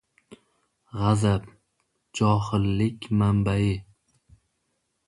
[1.01, 1.45] G‘azab—
[2.21, 3.63] johillik manbai.